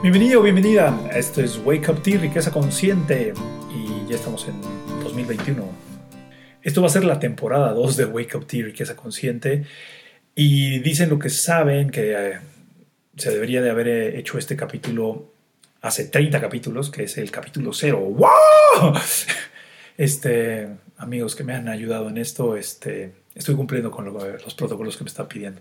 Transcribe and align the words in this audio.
Bienvenido, 0.00 0.40
bienvenida. 0.42 0.96
Esto 1.12 1.42
es 1.42 1.58
Wake 1.64 1.90
Up 1.90 2.02
Tea, 2.04 2.20
riqueza 2.20 2.52
consciente. 2.52 3.34
Y 3.74 4.08
ya 4.08 4.14
estamos 4.14 4.46
en 4.46 4.60
2021. 5.02 5.60
Esto 6.62 6.82
va 6.82 6.86
a 6.86 6.90
ser 6.90 7.04
la 7.04 7.18
temporada 7.18 7.72
2 7.72 7.96
de 7.96 8.04
Wake 8.04 8.36
Up 8.36 8.46
Tea, 8.46 8.64
riqueza 8.64 8.94
consciente. 8.94 9.64
Y 10.36 10.78
dicen 10.78 11.10
lo 11.10 11.18
que 11.18 11.30
saben, 11.30 11.90
que 11.90 12.12
eh, 12.12 12.38
se 13.16 13.32
debería 13.32 13.60
de 13.60 13.70
haber 13.70 13.88
eh, 13.88 14.18
hecho 14.20 14.38
este 14.38 14.54
capítulo 14.54 15.32
hace 15.82 16.04
30 16.04 16.40
capítulos, 16.40 16.90
que 16.90 17.02
es 17.02 17.18
el 17.18 17.32
capítulo 17.32 17.72
0. 17.72 17.98
¡Wow! 17.98 18.94
Este, 19.98 20.68
amigos 20.96 21.34
que 21.34 21.42
me 21.42 21.54
han 21.54 21.68
ayudado 21.68 22.08
en 22.08 22.18
esto, 22.18 22.56
este, 22.56 23.14
estoy 23.34 23.56
cumpliendo 23.56 23.90
con 23.90 24.04
los 24.04 24.54
protocolos 24.54 24.96
que 24.96 25.02
me 25.02 25.08
están 25.08 25.26
pidiendo. 25.26 25.60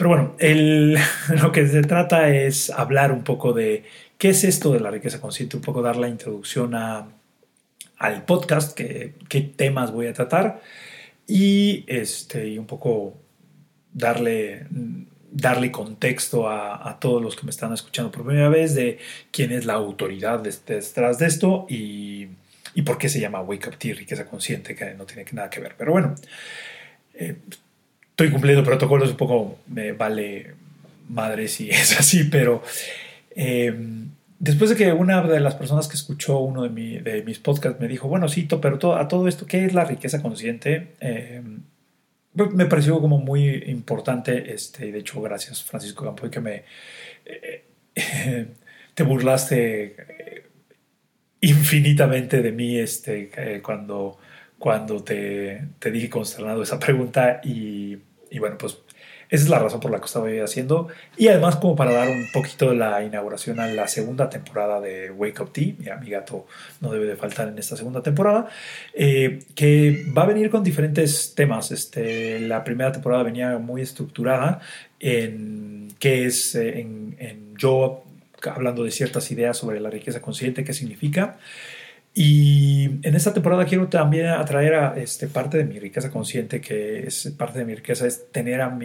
Pero 0.00 0.08
bueno, 0.08 0.34
lo 1.42 1.52
que 1.52 1.68
se 1.68 1.82
trata 1.82 2.30
es 2.30 2.70
hablar 2.70 3.12
un 3.12 3.22
poco 3.22 3.52
de 3.52 3.84
qué 4.16 4.30
es 4.30 4.44
esto 4.44 4.72
de 4.72 4.80
la 4.80 4.90
riqueza 4.90 5.20
consciente, 5.20 5.56
un 5.56 5.62
poco 5.62 5.82
dar 5.82 5.96
la 5.96 6.08
introducción 6.08 6.74
al 6.74 8.24
podcast, 8.24 8.74
qué, 8.74 9.52
temas 9.56 9.92
voy 9.92 10.06
a 10.06 10.14
tratar 10.14 10.62
y, 11.26 11.84
este, 11.86 12.48
y 12.48 12.56
un 12.56 12.64
poco 12.64 13.18
darle, 13.92 14.68
darle 15.30 15.70
contexto 15.70 16.48
a, 16.48 16.88
a, 16.88 16.98
todos 16.98 17.20
los 17.20 17.36
que 17.36 17.44
me 17.44 17.50
están 17.50 17.74
escuchando 17.74 18.10
por 18.10 18.24
primera 18.24 18.48
vez 18.48 18.74
de 18.74 18.96
quién 19.30 19.52
es 19.52 19.66
la 19.66 19.74
autoridad 19.74 20.40
detrás 20.40 21.18
de 21.18 21.26
esto 21.26 21.66
y, 21.68 22.26
y, 22.74 22.80
por 22.86 22.96
qué 22.96 23.10
se 23.10 23.20
llama 23.20 23.42
Wake 23.42 23.68
Up 23.68 23.76
Tea, 23.76 23.94
riqueza 23.96 24.24
consciente, 24.24 24.74
que 24.74 24.94
no 24.94 25.04
tiene 25.04 25.26
nada 25.32 25.50
que 25.50 25.60
ver. 25.60 25.74
Pero 25.76 25.92
bueno, 25.92 26.14
eh, 27.12 27.36
estoy 28.20 28.32
cumpliendo 28.32 28.62
protocolos, 28.62 29.12
un 29.12 29.16
poco 29.16 29.58
me 29.66 29.92
vale 29.92 30.52
madre 31.08 31.48
si 31.48 31.70
es 31.70 31.98
así, 31.98 32.24
pero 32.24 32.62
eh, 33.34 33.74
después 34.38 34.68
de 34.68 34.76
que 34.76 34.92
una 34.92 35.22
de 35.22 35.40
las 35.40 35.54
personas 35.54 35.88
que 35.88 35.94
escuchó 35.96 36.38
uno 36.40 36.62
de, 36.64 37.22
mis 37.24 37.38
podcasts 37.38 37.80
me 37.80 37.88
dijo, 37.88 38.08
bueno, 38.08 38.28
sí, 38.28 38.46
pero 38.60 38.78
todo, 38.78 38.96
a 38.96 39.08
todo 39.08 39.26
esto, 39.26 39.46
¿qué 39.46 39.64
es 39.64 39.72
la 39.72 39.84
riqueza 39.84 40.20
consciente? 40.20 40.96
Eh, 41.00 41.42
me 42.34 42.66
pareció 42.66 43.00
como 43.00 43.18
muy 43.18 43.48
importante, 43.68 44.52
este, 44.52 44.92
de 44.92 44.98
hecho, 44.98 45.20
gracias 45.22 45.64
Francisco 45.64 46.04
Campoy 46.04 46.30
que 46.30 46.40
me 46.40 46.64
eh, 47.24 47.64
te 48.94 49.02
burlaste 49.02 49.96
infinitamente 51.40 52.42
de 52.42 52.52
mí 52.52 52.76
este, 52.76 53.62
cuando 53.62 54.18
cuando 54.58 55.02
te, 55.02 55.68
te 55.78 55.90
dije 55.90 56.10
consternado 56.10 56.62
esa 56.62 56.78
pregunta 56.78 57.40
y, 57.42 57.96
y, 58.30 58.38
bueno, 58.38 58.56
pues 58.58 58.78
esa 59.30 59.44
es 59.44 59.48
la 59.48 59.60
razón 59.60 59.78
por 59.78 59.92
la 59.92 60.00
que 60.00 60.06
estaba 60.06 60.28
haciendo 60.42 60.88
y 61.16 61.28
además 61.28 61.54
como 61.56 61.76
para 61.76 61.92
dar 61.92 62.08
un 62.08 62.26
poquito 62.32 62.70
de 62.70 62.76
la 62.76 63.04
inauguración 63.04 63.60
a 63.60 63.68
la 63.68 63.86
segunda 63.86 64.28
temporada 64.28 64.80
de 64.80 65.12
Wake 65.12 65.40
Up 65.40 65.52
Tea, 65.52 65.96
mi 66.00 66.10
gato 66.10 66.46
no 66.80 66.90
debe 66.90 67.06
de 67.06 67.14
faltar 67.14 67.46
en 67.46 67.56
esta 67.56 67.76
segunda 67.76 68.02
temporada, 68.02 68.48
eh, 68.92 69.38
que 69.54 70.04
va 70.16 70.24
a 70.24 70.26
venir 70.26 70.50
con 70.50 70.64
diferentes 70.64 71.34
temas. 71.36 71.70
Este, 71.70 72.40
la 72.40 72.64
primera 72.64 72.90
temporada 72.90 73.22
venía 73.22 73.56
muy 73.58 73.82
estructurada 73.82 74.60
en 74.98 75.94
qué 76.00 76.26
es, 76.26 76.56
eh, 76.56 76.80
en, 76.80 77.14
en 77.20 77.56
yo 77.56 78.02
hablando 78.48 78.82
de 78.82 78.90
ciertas 78.90 79.30
ideas 79.30 79.56
sobre 79.56 79.78
la 79.78 79.90
riqueza 79.90 80.20
consciente, 80.20 80.64
qué 80.64 80.72
significa. 80.72 81.38
Y 82.12 82.86
en 83.06 83.14
esta 83.14 83.32
temporada 83.32 83.64
quiero 83.64 83.88
también 83.88 84.26
atraer 84.26 84.74
a 84.74 84.94
este, 84.96 85.28
parte 85.28 85.58
de 85.58 85.64
mi 85.64 85.78
riqueza 85.78 86.10
consciente, 86.10 86.60
que 86.60 87.06
es 87.06 87.32
parte 87.38 87.60
de 87.60 87.64
mi 87.64 87.74
riqueza, 87.74 88.06
es 88.06 88.30
tener 88.32 88.60
a, 88.60 88.76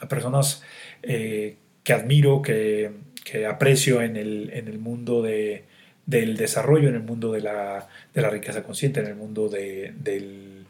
a, 0.00 0.08
personas 0.08 0.62
eh, 1.02 1.56
que 1.84 1.92
admiro, 1.92 2.40
que, 2.40 2.92
que, 3.24 3.46
aprecio 3.46 4.00
en 4.00 4.16
el, 4.16 4.50
en 4.54 4.68
el 4.68 4.78
mundo 4.78 5.20
de, 5.22 5.64
del 6.06 6.36
desarrollo, 6.36 6.88
en 6.88 6.94
el 6.94 7.02
mundo 7.02 7.30
de 7.30 7.42
la, 7.42 7.88
de 8.14 8.22
la 8.22 8.30
riqueza 8.30 8.62
consciente, 8.62 9.00
en 9.00 9.06
el 9.06 9.16
mundo 9.16 9.48
de, 9.48 9.94
del, 9.98 10.64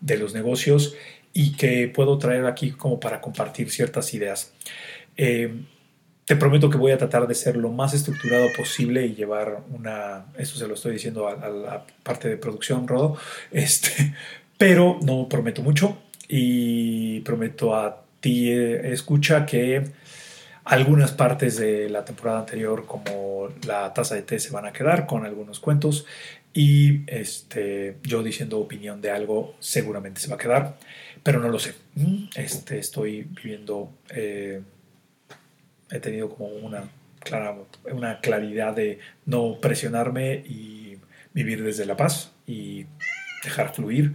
de 0.00 0.18
los 0.18 0.34
negocios 0.34 0.96
y 1.32 1.56
que 1.56 1.88
puedo 1.88 2.18
traer 2.18 2.46
aquí 2.46 2.72
como 2.72 2.98
para 2.98 3.20
compartir 3.20 3.70
ciertas 3.70 4.14
ideas. 4.14 4.52
Eh, 5.16 5.62
te 6.24 6.36
prometo 6.36 6.70
que 6.70 6.78
voy 6.78 6.92
a 6.92 6.98
tratar 6.98 7.26
de 7.26 7.34
ser 7.34 7.56
lo 7.56 7.70
más 7.70 7.92
estructurado 7.92 8.46
posible 8.56 9.04
y 9.06 9.14
llevar 9.14 9.62
una, 9.70 10.26
eso 10.38 10.56
se 10.56 10.66
lo 10.66 10.74
estoy 10.74 10.92
diciendo 10.92 11.28
a, 11.28 11.48
la 11.48 11.84
parte 12.02 12.28
de 12.28 12.36
producción, 12.36 12.88
Rodo, 12.88 13.16
este, 13.52 14.14
pero 14.56 14.98
no 15.02 15.28
prometo 15.28 15.62
mucho 15.62 15.98
y 16.28 17.20
prometo 17.20 17.74
a 17.74 18.02
ti, 18.20 18.50
eh, 18.50 18.92
escucha, 18.92 19.44
que 19.44 19.84
algunas 20.64 21.12
partes 21.12 21.58
de 21.58 21.90
la 21.90 22.06
temporada 22.06 22.40
anterior, 22.40 22.86
como 22.86 23.50
la 23.66 23.92
taza 23.92 24.14
de 24.14 24.22
té, 24.22 24.38
se 24.38 24.50
van 24.50 24.64
a 24.64 24.72
quedar 24.72 25.06
con 25.06 25.26
algunos 25.26 25.60
cuentos 25.60 26.06
y 26.54 27.02
este, 27.06 27.98
yo 28.02 28.22
diciendo 28.22 28.58
opinión 28.58 29.02
de 29.02 29.10
algo 29.10 29.56
seguramente 29.58 30.20
se 30.22 30.28
va 30.28 30.36
a 30.36 30.38
quedar, 30.38 30.78
pero 31.22 31.40
no 31.40 31.48
lo 31.48 31.58
sé. 31.58 31.74
Este, 32.34 32.78
estoy 32.78 33.24
viviendo... 33.24 33.90
Eh, 34.08 34.62
he 35.90 36.00
tenido 36.00 36.28
como 36.28 36.46
una, 36.46 36.84
clara, 37.20 37.56
una 37.90 38.20
claridad 38.20 38.74
de 38.74 38.98
no 39.26 39.58
presionarme 39.60 40.34
y 40.46 40.98
vivir 41.32 41.62
desde 41.62 41.84
la 41.84 41.96
paz 41.96 42.32
y 42.46 42.86
dejar 43.42 43.74
fluir, 43.74 44.14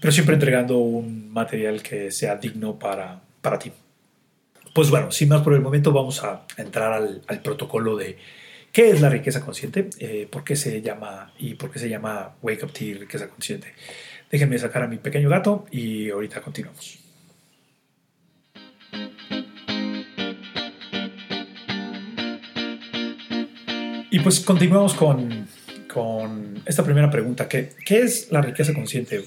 pero 0.00 0.12
siempre 0.12 0.34
entregando 0.34 0.78
un 0.78 1.30
material 1.30 1.82
que 1.82 2.10
sea 2.10 2.36
digno 2.36 2.78
para, 2.78 3.20
para 3.40 3.58
ti. 3.58 3.72
Pues 4.74 4.90
bueno, 4.90 5.10
sin 5.10 5.28
más 5.28 5.42
por 5.42 5.52
el 5.52 5.60
momento 5.60 5.92
vamos 5.92 6.24
a 6.24 6.46
entrar 6.56 6.92
al, 6.92 7.22
al 7.26 7.42
protocolo 7.42 7.96
de 7.96 8.16
qué 8.72 8.90
es 8.90 9.00
la 9.00 9.10
riqueza 9.10 9.44
consciente, 9.44 9.90
eh, 9.98 10.26
por 10.30 10.44
qué 10.44 10.56
se 10.56 10.80
llama 10.80 11.32
y 11.38 11.54
por 11.54 11.70
qué 11.70 11.78
se 11.78 11.88
llama 11.88 12.34
Wake 12.42 12.64
Up 12.64 12.72
Tea 12.72 12.98
riqueza 12.98 13.28
consciente. 13.28 13.74
Déjenme 14.30 14.58
sacar 14.58 14.82
a 14.82 14.88
mi 14.88 14.96
pequeño 14.96 15.28
gato 15.28 15.66
y 15.70 16.10
ahorita 16.10 16.40
continuamos. 16.40 17.01
Y 24.12 24.20
pues 24.20 24.40
continuamos 24.40 24.92
con, 24.92 25.48
con 25.90 26.62
esta 26.66 26.84
primera 26.84 27.10
pregunta. 27.10 27.48
¿Qué, 27.48 27.70
¿Qué, 27.82 28.00
es 28.02 28.30
la 28.30 28.42
riqueza 28.42 28.74
consciente? 28.74 29.24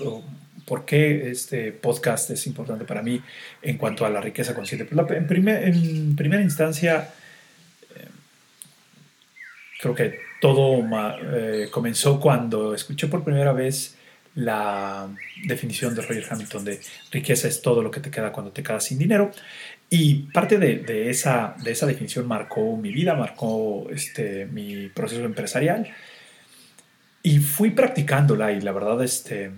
¿Por 0.64 0.86
qué 0.86 1.32
este 1.32 1.72
podcast 1.72 2.30
es 2.30 2.46
importante 2.46 2.86
para 2.86 3.02
mí 3.02 3.20
en 3.64 3.80
cuanto 3.80 4.06
a 4.06 4.12
la 4.12 4.22
riqueza 4.22 4.54
consciente? 4.54 4.86
Pues 4.86 5.12
en, 5.18 5.26
primer, 5.26 5.64
en, 5.64 6.16
primera 6.16 6.44
instancia, 6.44 7.10
eh, 7.96 8.08
creo 9.82 9.96
que 9.96 10.20
todo 10.40 10.84
eh, 11.34 11.68
comenzó 11.72 12.20
cuando 12.20 12.76
escuché 12.76 13.08
por 13.08 13.24
primera 13.24 13.54
vez 13.54 13.95
la 14.36 15.08
definición 15.46 15.96
de 15.96 16.02
Roger 16.02 16.26
Hamilton 16.30 16.66
de 16.66 16.80
riqueza 17.12 17.48
es 17.48 17.62
todo 17.62 17.82
lo 17.82 17.90
que 17.90 18.02
te 18.02 18.12
queda 18.12 18.32
cuando 18.32 18.52
te 18.52 18.64
quedas 18.64 18.86
sin 18.86 19.00
dinero. 19.00 19.32
Y 19.90 20.24
parte 20.34 20.58
de, 20.58 21.10
esa, 21.10 21.56
de 21.64 21.72
esa 21.72 21.86
definición 21.86 22.28
marcó 22.28 22.76
mi 22.76 22.92
vida, 22.92 23.16
marcó 23.16 23.88
este, 23.90 24.46
mi 24.46 24.90
proceso 24.90 25.24
empresarial. 25.24 25.88
Y 27.24 27.40
fui 27.40 27.72
practicándola 27.72 28.52
y 28.52 28.62
la 28.62 28.72
verdad, 28.72 29.04
este, 29.04 29.52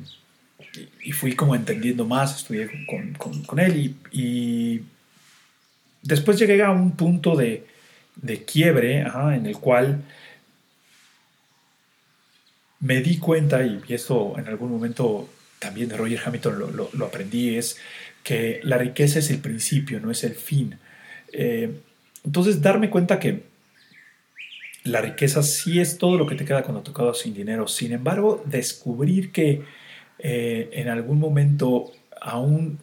y 1.02 1.12
fui 1.12 1.34
como 1.34 1.56
entendiendo 1.56 2.06
más, 2.06 2.38
estudié 2.38 2.70
con, 2.86 3.44
con, 3.44 3.60
él 3.60 3.96
y, 4.12 4.84
después 6.02 6.40
llegué 6.40 6.62
a 6.64 6.72
un 6.72 6.92
punto 6.92 7.36
de, 7.36 7.66
de 8.16 8.44
quiebre 8.46 9.00
en 9.02 9.46
el 9.46 9.58
cual 9.58 10.02
me 12.80 13.02
di 13.02 13.18
cuenta, 13.18 13.66
y, 13.66 13.82
esto 13.90 14.36
en 14.38 14.48
algún 14.48 14.72
momento 14.72 15.30
también 15.60 15.90
de 15.90 15.98
Roger 15.98 16.20
Hamilton 16.24 16.76
lo, 16.94 17.06
aprendí, 17.06 17.56
es 17.56 17.78
que 18.24 18.60
la 18.64 18.78
riqueza 18.78 19.20
es 19.20 19.30
el 19.32 19.40
principio, 19.40 20.00
no 20.00 20.12
es 20.12 20.24
el 20.24 20.36
fin. 20.36 20.78
Eh, 21.34 21.72
entonces, 22.24 22.62
darme 22.62 22.90
cuenta 22.90 23.20
que 23.20 23.44
la 24.84 25.02
riqueza 25.02 25.44
sí 25.44 25.80
es 25.80 25.98
todo 25.98 26.18
lo 26.18 26.26
que 26.28 26.36
te 26.36 26.46
queda 26.46 26.64
cuando 26.64 26.82
te 26.84 26.94
quedas 26.94 27.20
sin 27.20 27.34
dinero. 27.34 27.68
Sin 27.68 27.92
embargo, 27.92 28.44
descubrir 28.46 29.32
que 29.32 29.64
eh, 30.20 30.70
en 30.72 30.90
algún 30.90 31.20
momento, 31.20 31.92
aún 32.22 32.80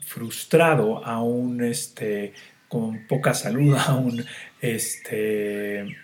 frustrado, 0.00 1.04
aún 1.04 1.62
este, 1.62 2.32
con 2.68 3.06
poca 3.06 3.34
salud, 3.34 3.76
aún 3.86 4.24
este, 4.60 5.96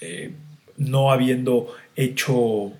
eh, 0.00 0.32
no 0.76 1.12
habiendo 1.12 1.74
hecho 1.96 2.72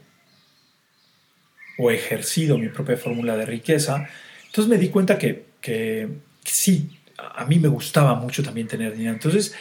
o 1.78 1.90
ejercido 1.90 2.58
mi 2.58 2.68
propia 2.68 2.96
fórmula 2.96 3.36
de 3.36 3.46
riqueza, 3.46 4.08
entonces 4.46 4.68
me 4.68 4.78
di 4.78 4.88
cuenta 4.88 5.18
que, 5.18 5.46
que, 5.60 6.08
sí, 6.44 6.98
a 7.16 7.44
mí 7.46 7.58
me 7.58 7.68
gustaba 7.68 8.14
mucho 8.14 8.42
también 8.42 8.66
tener 8.68 8.92
dinero. 8.92 9.14
Entonces 9.14 9.54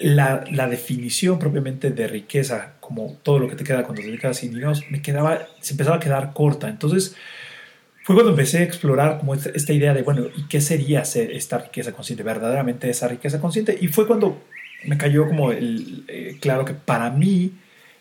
la, 0.00 0.44
la, 0.52 0.68
definición 0.68 1.38
propiamente 1.38 1.90
de 1.90 2.06
riqueza, 2.06 2.74
como 2.80 3.16
todo 3.22 3.38
lo 3.38 3.48
que 3.48 3.56
te 3.56 3.64
queda 3.64 3.82
cuando 3.82 4.02
te 4.02 4.18
quedas 4.18 4.36
sin 4.36 4.52
dinero, 4.52 4.72
me 4.90 5.02
quedaba, 5.02 5.46
se 5.60 5.72
empezaba 5.72 5.96
a 5.96 6.00
quedar 6.00 6.32
corta. 6.32 6.68
Entonces 6.68 7.16
fue 8.06 8.14
cuando 8.14 8.30
empecé 8.30 8.58
a 8.58 8.62
explorar 8.62 9.18
como 9.18 9.34
esta, 9.34 9.72
idea 9.72 9.92
de, 9.92 10.02
bueno, 10.02 10.26
¿y 10.36 10.46
qué 10.46 10.60
sería 10.60 11.00
esta 11.00 11.58
riqueza 11.58 11.90
consciente? 11.90 12.22
Verdaderamente 12.22 12.88
esa 12.88 13.08
riqueza 13.08 13.40
consciente. 13.40 13.76
Y 13.80 13.88
fue 13.88 14.06
cuando 14.06 14.44
me 14.84 14.96
cayó 14.96 15.26
como 15.26 15.50
el, 15.50 16.04
eh, 16.06 16.36
claro 16.40 16.64
que 16.64 16.72
para 16.72 17.10
mí 17.10 17.50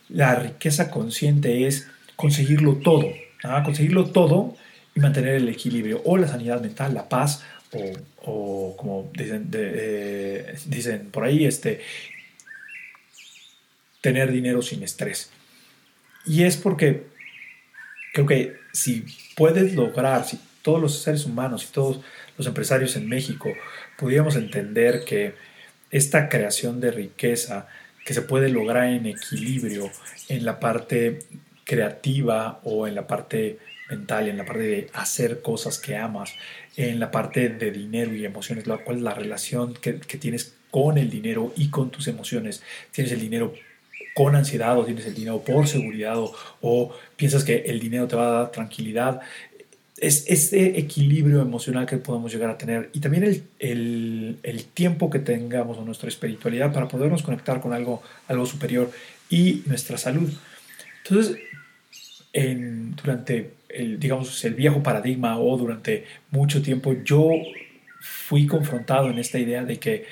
la 0.10 0.36
riqueza 0.36 0.92
consciente 0.92 1.68
es 1.68 1.88
conseguirlo 2.16 2.78
todo, 2.78 3.12
¿ah? 3.44 3.64
conseguirlo 3.64 4.06
todo 4.06 4.56
y 4.96 5.00
mantener 5.00 5.36
el 5.36 5.50
equilibrio 5.50 6.02
o 6.06 6.18
la 6.18 6.28
sanidad 6.28 6.62
mental, 6.62 6.94
la 6.94 7.10
paz 7.10 7.44
o, 8.24 8.76
como 8.78 9.12
dicen, 9.14 9.50
eh, 9.54 10.56
dicen 10.66 11.10
por 11.12 11.24
ahí, 11.24 11.46
este, 11.46 11.82
tener 14.02 14.32
dinero 14.32 14.62
sin 14.62 14.84
estrés. 14.84 15.32
Y 16.26 16.44
es 16.44 16.58
porque 16.58 17.08
creo 18.14 18.26
que 18.26 18.56
si 18.72 19.06
puedes 19.36 19.76
lograr, 19.76 20.26
si 20.26 20.40
todos 20.62 20.82
los 20.82 21.02
seres 21.02 21.26
humanos 21.26 21.68
y 21.70 21.74
todos 21.74 22.02
los 22.38 22.48
empresarios 22.48 22.96
en 22.96 23.08
México 23.08 23.54
pudiéramos 23.98 24.36
entender 24.36 25.04
que 25.06 25.36
esta 25.92 26.30
creación 26.30 26.80
de 26.80 26.92
riqueza 26.92 27.68
que 28.06 28.14
se 28.14 28.22
puede 28.22 28.48
lograr 28.48 28.88
en 28.88 29.06
equilibrio 29.08 29.92
en 30.30 30.46
la 30.46 30.62
parte 30.62 31.20
creativa 31.66 32.62
o 32.64 32.88
en 32.88 32.96
la 32.96 33.08
parte 33.08 33.60
mental, 33.90 34.30
en 34.30 34.38
la 34.38 34.46
parte 34.46 34.64
de 34.64 34.88
hacer 34.94 35.42
cosas 35.42 35.80
que 35.80 35.98
amas, 35.98 36.34
en 36.78 37.00
la 37.02 37.12
parte 37.12 37.50
de 37.50 37.72
dinero 37.72 38.14
y 38.16 38.24
emociones, 38.24 38.68
la 38.68 38.78
cual 38.78 38.98
es 38.98 39.04
la 39.04 39.14
relación 39.14 39.74
que, 39.74 40.00
que 40.00 40.18
tienes 40.18 40.54
con 40.72 40.98
el 40.98 41.10
dinero 41.10 41.52
y 41.58 41.70
con 41.70 41.90
tus 41.90 42.08
emociones. 42.08 42.64
Tienes 42.92 43.12
el 43.12 43.20
dinero 43.20 43.54
con 44.16 44.34
ansiedad 44.34 44.80
o 44.80 44.86
tienes 44.86 45.06
el 45.06 45.14
dinero 45.14 45.42
por 45.44 45.68
seguridad 45.68 46.16
o, 46.62 46.96
piensas 47.18 47.44
que 47.44 47.64
el 47.66 47.82
dinero 47.82 48.08
te 48.08 48.16
va 48.16 48.28
a 48.28 48.32
dar 48.32 48.52
tranquilidad. 48.52 49.20
Es 49.98 50.26
este 50.28 50.78
equilibrio 50.78 51.42
emocional 51.42 51.86
que 51.86 51.98
podemos 51.98 52.34
llegar 52.34 52.50
a 52.50 52.58
tener 52.58 52.90
y 52.92 53.00
también 53.00 53.24
el, 53.60 54.38
el, 54.44 54.66
tiempo 54.66 55.10
que 55.10 55.20
tengamos 55.20 55.78
en 55.78 55.86
nuestra 55.86 56.10
espiritualidad 56.10 56.74
para 56.74 56.90
podernos 56.90 57.24
conectar 57.24 57.62
con 57.62 57.72
algo, 57.72 58.04
algo 58.28 58.46
superior 58.46 58.92
y 59.30 59.64
nuestra 59.68 59.98
salud. 59.98 60.30
Entonces, 61.04 61.38
en, 62.34 62.96
durante 62.98 63.52
el, 63.70 64.00
digamos, 64.00 64.44
el 64.44 64.54
viejo 64.54 64.84
paradigma 64.84 65.40
o 65.40 65.58
durante 65.58 66.06
mucho 66.32 66.62
tiempo 66.62 66.94
yo 67.04 67.30
fui 68.02 68.46
confrontado 68.48 69.10
en 69.10 69.18
esta 69.18 69.40
idea 69.40 69.64
de 69.64 69.78
que, 69.78 70.06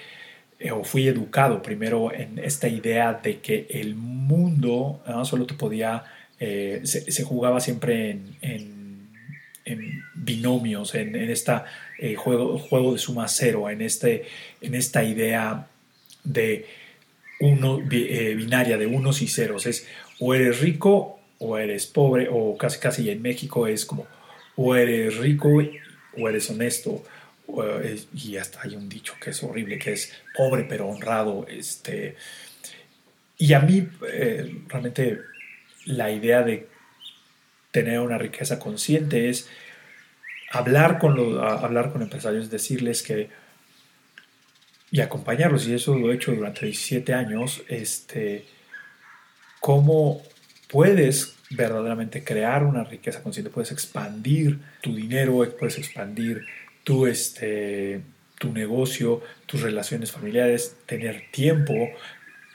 eh, 0.59 0.71
o 0.71 0.83
fui 0.83 1.07
educado 1.07 1.61
primero 1.61 2.13
en 2.13 2.39
esta 2.39 2.67
idea 2.67 3.13
de 3.13 3.39
que 3.39 3.67
el 3.69 3.95
mundo 3.95 5.01
solo 5.25 5.45
te 5.45 5.53
podía, 5.53 6.03
eh, 6.39 6.81
se, 6.83 7.23
jugaba 7.23 7.59
siempre 7.59 8.17
en, 8.41 8.82
en 9.65 10.03
binomios, 10.13 10.95
en, 10.95 11.15
en 11.15 11.29
esta 11.29 11.65
eh, 11.99 12.15
juego, 12.15 12.57
juego 12.57 12.93
de 12.93 12.99
suma 12.99 13.27
cero, 13.27 13.69
en, 13.69 13.81
este, 13.81 14.25
en 14.61 14.75
esta 14.75 15.03
idea 15.03 15.67
de 16.23 16.65
uno, 17.39 17.77
binaria, 17.77 18.77
de 18.77 18.87
unos 18.87 19.21
y 19.21 19.27
ceros. 19.27 19.65
Es 19.65 19.87
o 20.19 20.33
eres 20.33 20.59
rico 20.61 21.19
o 21.39 21.57
eres 21.57 21.87
pobre, 21.87 22.27
o 22.31 22.57
casi 22.57 22.79
casi 22.79 23.09
en 23.09 23.21
México 23.21 23.67
es 23.67 23.85
como 23.85 24.07
o 24.55 24.75
eres 24.75 25.17
rico 25.17 25.49
o 26.17 26.29
eres 26.29 26.49
honesto. 26.49 27.03
y 28.13 28.37
hasta 28.37 28.61
hay 28.61 28.75
un 28.75 28.87
dicho 28.87 29.15
que 29.21 29.31
es 29.31 29.43
horrible, 29.43 29.77
que 29.77 29.93
es 29.93 30.13
pobre 30.35 30.65
pero 30.69 30.87
honrado. 30.87 31.45
Este, 31.49 32.15
y 33.37 33.53
a 33.53 33.59
mí 33.59 33.87
eh, 34.07 34.61
realmente 34.67 35.19
la 35.85 36.11
idea 36.11 36.43
de 36.43 36.67
tener 37.73 37.99
una 37.99 38.19
riqueza 38.19 38.59
consciente 38.59 39.29
es 39.29 39.49
hablar 40.51 40.99
con, 40.99 41.15
los, 41.15 41.41
hablar 41.41 41.91
con 41.91 42.03
empresarios, 42.03 42.51
decirles 42.51 43.01
que 43.01 43.29
y 44.91 45.01
acompañarlos, 45.01 45.67
y 45.67 45.73
eso 45.73 45.97
lo 45.97 46.11
he 46.11 46.15
hecho 46.15 46.31
durante 46.33 46.67
17 46.67 47.15
años, 47.15 47.63
este, 47.67 48.45
cómo 49.59 50.21
puedes 50.69 51.35
verdaderamente 51.49 52.23
crear 52.23 52.63
una 52.63 52.83
riqueza 52.83 53.23
consciente, 53.23 53.49
puedes 53.49 53.71
expandir 53.71 54.59
tu 54.81 54.95
dinero, 54.95 55.51
puedes 55.57 55.79
expandir 55.79 56.45
tu, 56.83 57.07
este, 57.07 58.01
tu 58.37 58.53
negocio, 58.53 59.23
tus 59.47 59.61
relaciones 59.61 60.11
familiares, 60.11 60.75
tener 60.85 61.23
tiempo, 61.31 61.73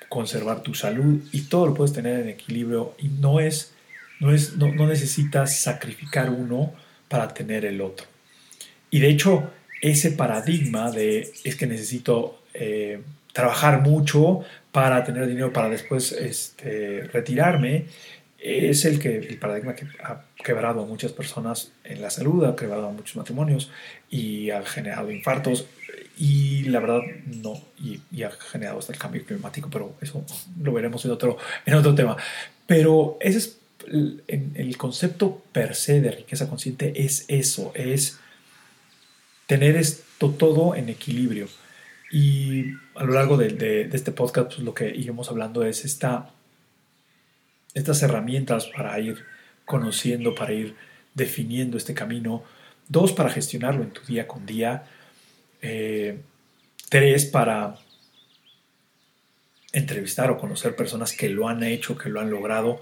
conservar 0.08 0.62
tu 0.62 0.74
salud 0.74 1.20
y 1.32 1.42
todo 1.48 1.66
lo 1.66 1.74
puedes 1.74 1.92
tener 1.92 2.20
en 2.20 2.28
equilibrio. 2.28 2.94
Y 2.98 3.08
no 3.08 3.40
es, 3.40 3.74
no, 4.20 4.32
es, 4.32 4.56
no, 4.56 4.86
necesitas 4.86 5.60
sacrificar 5.60 6.30
uno 6.30 6.72
para 7.08 7.28
tener 7.28 7.64
el 7.64 7.80
otro. 7.80 8.06
Y 8.90 9.00
de 9.00 9.08
hecho, 9.08 9.50
ese 9.80 10.12
paradigma 10.12 10.90
de 10.90 11.30
es 11.44 11.56
que 11.56 11.66
necesito 11.66 12.42
eh, 12.54 13.00
trabajar 13.32 13.82
mucho 13.82 14.40
para 14.72 15.04
tener 15.04 15.26
dinero 15.26 15.52
para 15.52 15.68
después 15.68 16.12
este, 16.12 17.08
retirarme, 17.12 17.86
es 18.38 18.84
el, 18.84 19.00
que, 19.00 19.16
el 19.16 19.36
paradigma 19.38 19.74
que 19.74 19.86
ha 20.02 20.22
quebrado 20.44 20.82
a 20.82 20.86
muchas 20.86 21.12
personas 21.12 21.72
en 21.84 22.00
la 22.00 22.10
salud, 22.10 22.44
ha 22.44 22.54
quebrado 22.54 22.86
a 22.86 22.92
muchos 22.92 23.16
matrimonios 23.16 23.70
y 24.10 24.50
ha 24.50 24.64
generado 24.64 25.10
infartos 25.10 25.66
y 26.16 26.64
la 26.64 26.80
verdad 26.80 27.00
no, 27.26 27.60
y, 27.80 28.22
ha 28.22 28.30
generado 28.30 28.78
hasta 28.78 28.92
el 28.92 28.98
cambio 28.98 29.24
climático, 29.24 29.68
pero 29.70 29.94
eso 30.00 30.24
lo 30.60 30.72
veremos 30.72 31.04
en 31.04 31.12
otro, 31.12 31.38
en 31.64 31.74
otro 31.74 31.94
tema. 31.94 32.16
Pero 32.66 33.16
ese 33.20 33.38
es 33.38 33.58
el, 33.86 34.76
concepto 34.76 35.42
per 35.52 35.74
se 35.74 36.00
de 36.00 36.10
riqueza 36.10 36.48
consciente, 36.48 37.04
es 37.04 37.24
eso, 37.28 37.72
es 37.74 38.18
tener 39.46 39.76
esto 39.76 40.30
todo 40.30 40.74
en 40.74 40.88
equilibrio. 40.88 41.48
Y 42.10 42.72
a 42.94 43.04
lo 43.04 43.12
largo 43.12 43.36
de, 43.36 43.50
de, 43.50 43.82
este 43.92 44.12
podcast, 44.12 44.48
pues 44.48 44.60
lo 44.60 44.74
que 44.74 44.88
iremos 44.88 45.30
hablando 45.30 45.62
es 45.62 45.84
esta, 45.84 46.30
estas 47.74 48.02
herramientas 48.02 48.66
para 48.66 48.98
ir 48.98 49.24
conociendo, 49.64 50.34
para 50.34 50.52
ir 50.52 50.74
definiendo 51.14 51.76
este 51.76 51.94
camino. 51.94 52.42
Dos, 52.88 53.12
para 53.12 53.28
gestionarlo 53.28 53.82
en 53.82 53.90
tu 53.90 54.02
día 54.02 54.26
con 54.26 54.46
día. 54.46 54.84
Eh, 55.60 56.18
tres, 56.88 57.26
para 57.26 57.76
entrevistar 59.72 60.30
o 60.30 60.38
conocer 60.38 60.74
personas 60.74 61.12
que 61.12 61.28
lo 61.28 61.48
han 61.48 61.62
hecho, 61.62 61.98
que 61.98 62.08
lo 62.08 62.20
han 62.20 62.30
logrado. 62.30 62.80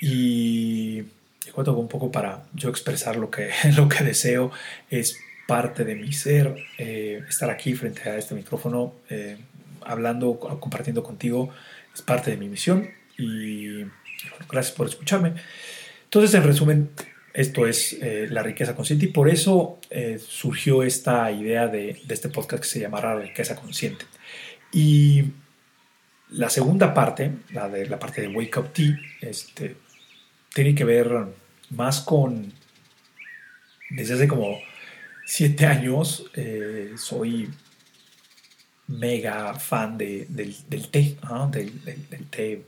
Y, 0.00 1.04
y 1.46 1.50
un 1.54 1.88
poco 1.88 2.10
para 2.10 2.44
yo 2.54 2.68
expresar 2.68 3.16
lo 3.16 3.30
que, 3.30 3.50
lo 3.76 3.88
que 3.88 4.04
deseo. 4.04 4.50
Es 4.90 5.18
parte 5.46 5.84
de 5.84 5.94
mi 5.94 6.12
ser, 6.12 6.56
eh, 6.78 7.22
estar 7.28 7.50
aquí 7.50 7.74
frente 7.74 8.08
a 8.08 8.16
este 8.16 8.34
micrófono, 8.34 8.94
eh, 9.08 9.36
hablando, 9.82 10.38
compartiendo 10.38 11.02
contigo, 11.02 11.50
es 11.94 12.02
parte 12.02 12.32
de 12.32 12.36
mi 12.36 12.48
misión 12.48 12.88
y 13.16 13.84
gracias 14.50 14.72
por 14.72 14.88
escucharme. 14.88 15.34
Entonces, 16.04 16.34
en 16.34 16.42
resumen, 16.42 16.90
esto 17.32 17.66
es 17.66 17.92
eh, 18.00 18.26
la 18.28 18.42
riqueza 18.42 18.74
consciente 18.74 19.06
y 19.06 19.08
por 19.08 19.28
eso 19.28 19.78
surgió 20.18 20.82
esta 20.82 21.30
idea 21.30 21.68
de, 21.68 22.00
de, 22.04 22.14
este 22.14 22.28
podcast 22.28 22.62
que 22.62 22.68
se 22.68 22.80
llamará 22.80 23.16
riqueza 23.16 23.54
consciente. 23.54 24.04
Y 24.72 25.24
la 26.30 26.50
segunda 26.50 26.92
parte, 26.92 27.30
la 27.52 27.68
de 27.68 27.86
la 27.86 27.98
parte 27.98 28.20
de 28.20 28.28
Wake 28.28 28.58
Up 28.58 28.72
Tea, 28.72 28.98
este, 29.20 29.76
tiene 30.54 30.74
que 30.74 30.84
ver 30.84 31.26
más 31.70 32.00
con, 32.00 32.52
desde 33.90 34.14
hace 34.14 34.28
como 34.28 34.58
siete 35.24 35.66
años 35.66 36.24
eh, 36.34 36.92
soy 36.96 37.50
mega 38.88 39.54
fan 39.54 39.98
de, 39.98 40.26
del, 40.28 40.54
té, 40.88 41.16
del, 41.50 42.26
té, 42.30 42.62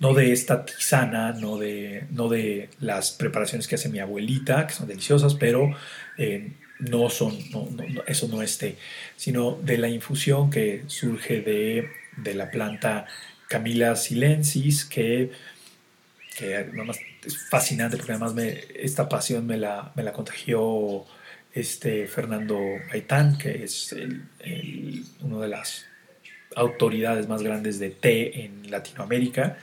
no 0.00 0.12
de 0.12 0.32
esta 0.32 0.64
tisana, 0.64 1.32
no 1.32 1.56
de, 1.58 2.04
no 2.10 2.28
de 2.28 2.68
las 2.80 3.12
preparaciones 3.12 3.68
que 3.68 3.76
hace 3.76 3.88
mi 3.88 4.00
abuelita, 4.00 4.66
que 4.66 4.74
son 4.74 4.88
deliciosas, 4.88 5.34
pero 5.34 5.74
eh, 6.18 6.52
no 6.80 7.08
son, 7.08 7.36
eso 8.06 8.28
no 8.28 8.42
es 8.42 8.58
té, 8.58 8.76
sino 9.16 9.58
de 9.62 9.78
la 9.78 9.88
infusión 9.88 10.50
que 10.50 10.82
surge 10.88 11.40
de, 11.40 12.34
la 12.34 12.50
planta 12.50 13.06
Camila 13.48 13.94
silensis, 13.94 14.84
que, 14.84 15.30
que 16.36 16.66
es 17.24 17.48
fascinante 17.48 17.96
porque 17.96 18.12
además 18.12 18.34
me, 18.34 18.60
esta 18.74 19.08
pasión 19.08 19.46
me 19.46 19.56
la, 19.56 19.92
me 19.94 20.02
la 20.02 20.12
contagió 20.12 21.04
este 21.52 22.06
Fernando 22.06 22.60
Gaitán, 22.90 23.38
que 23.38 23.64
es 23.64 23.92
el, 23.92 24.24
uno 25.22 25.40
de 25.40 25.48
las 25.48 25.86
autoridades 26.54 27.28
más 27.28 27.42
grandes 27.42 27.78
de 27.78 27.90
té 27.90 28.44
en 28.44 28.70
Latinoamérica, 28.70 29.56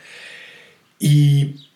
y 0.98 1.70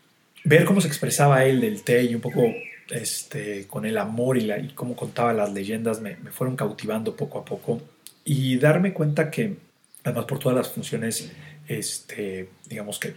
ver 0.44 0.66
cómo 0.66 0.82
se 0.82 0.88
expresaba 0.88 1.46
él 1.46 1.62
del 1.62 1.84
té 1.84 2.04
y 2.04 2.16
un 2.16 2.22
poco 2.22 2.42
este, 2.90 3.68
con 3.68 3.86
el 3.86 3.98
amor 3.98 4.38
y, 4.38 4.42
la, 4.42 4.58
y 4.58 4.70
cómo 4.70 4.96
contaba 4.96 5.34
las 5.34 5.54
leyendas 5.54 6.02
me, 6.02 6.16
fueron 6.32 6.56
cautivando 6.56 7.16
poco 7.16 7.40
a 7.40 7.46
poco. 7.46 7.82
Y 8.26 8.58
darme 8.58 8.94
cuenta 8.94 9.30
que 9.30 9.56
además 10.04 10.26
por 10.26 10.40
todas 10.40 10.58
las 10.58 10.70
funciones 10.70 11.32
este, 11.68 12.50
digamos 12.68 13.00
que 13.00 13.16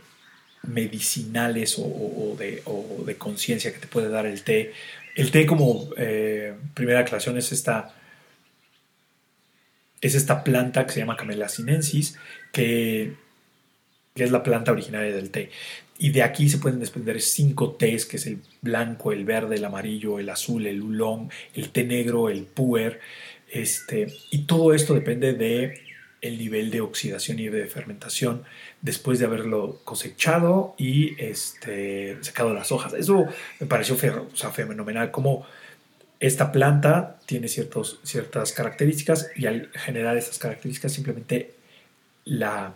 medicinales 0.63 1.77
o, 1.79 2.37
de, 2.39 2.63
conciencia 3.17 3.73
que 3.73 3.79
te 3.79 3.87
puede 3.87 4.09
dar 4.09 4.27
el 4.27 4.43
té 4.43 4.73
el 5.15 5.31
té 5.31 5.47
como 5.47 5.91
eh, 5.97 6.55
primera 6.75 7.01
aclaración 7.01 7.37
es 7.37 7.53
esta, 7.53 7.95
es 10.01 10.15
esta 10.15 10.45
planta 10.45 10.87
que 10.87 10.93
se 10.93 11.01
llama 11.01 11.17
Camellia 11.17 11.49
sinensis, 11.49 12.17
que, 12.53 13.15
es 14.15 14.31
la 14.31 14.43
planta 14.43 14.73
originaria 14.73 15.15
del 15.15 15.31
té. 15.31 15.51
Y 15.99 16.11
de 16.11 16.23
aquí 16.23 16.49
se 16.49 16.59
pueden 16.59 16.81
desprender 16.81 17.21
cinco 17.21 17.73
tés, 17.73 18.07
que 18.07 18.17
es 18.17 18.27
el 18.27 18.39
blanco, 18.61 19.13
el 19.13 19.25
verde, 19.25 19.57
el 19.57 19.65
amarillo, 19.65 20.19
el 20.19 20.29
azul, 20.29 20.67
el 20.67 20.83
oolong, 20.83 21.31
el 21.55 21.71
té 21.71 21.85
negro, 21.85 22.29
el 22.29 22.45
puer. 22.45 23.01
Este, 23.51 24.13
y 24.31 24.45
todo 24.45 24.75
esto 24.75 24.95
depende 24.95 25.33
de 25.33 25.81
el 26.21 26.39
nivel 26.39 26.71
de 26.71 26.83
oxidación 26.83 27.39
y 27.39 27.49
de 27.49 27.67
fermentación 27.67 28.45
después 28.83 29.19
de 29.19 29.27
haberlo 29.27 29.81
cosechado 29.85 30.75
y 30.79 31.21
este, 31.23 32.19
secado 32.23 32.55
las 32.55 32.73
hojas. 32.73 32.95
Eso 32.95 33.27
me 33.59 33.67
pareció 33.67 33.97
fenomenal, 33.97 35.11
como 35.11 35.47
esta 36.19 36.53
planta 36.53 37.19
tiene 37.27 37.49
ciertos, 37.49 38.01
ciertas 38.03 38.53
características 38.53 39.31
y 39.37 39.47
al 39.47 39.71
generar 39.73 40.17
esas 40.17 40.39
características 40.39 40.93
simplemente 40.93 41.55
la 42.25 42.75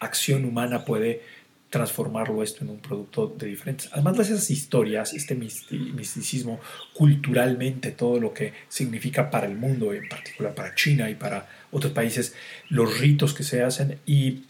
acción 0.00 0.44
humana 0.44 0.84
puede 0.84 1.22
transformarlo 1.70 2.42
esto 2.42 2.64
en 2.64 2.70
un 2.70 2.78
producto 2.78 3.34
de 3.38 3.46
diferentes. 3.46 3.90
Además 3.92 4.16
de 4.16 4.22
esas 4.22 4.50
historias, 4.50 5.12
este 5.12 5.34
misticismo, 5.34 6.60
culturalmente 6.94 7.90
todo 7.90 8.18
lo 8.18 8.32
que 8.32 8.54
significa 8.68 9.30
para 9.30 9.46
el 9.46 9.54
mundo, 9.54 9.92
en 9.92 10.08
particular 10.08 10.54
para 10.54 10.74
China 10.74 11.10
y 11.10 11.14
para 11.14 11.46
otros 11.70 11.92
países, 11.92 12.34
los 12.70 12.98
ritos 12.98 13.34
que 13.34 13.42
se 13.42 13.62
hacen 13.62 13.98
y 14.06 14.44